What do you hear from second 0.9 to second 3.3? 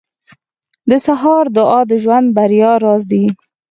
سهار دعا د ژوند د بریا راز دی.